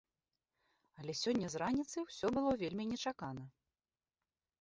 Але 1.01 1.13
сёння 1.23 1.47
з 1.53 1.61
раніцы 1.63 1.97
ўсё 2.05 2.27
было 2.39 2.55
вельмі 2.63 2.83
нечакана. 2.95 3.43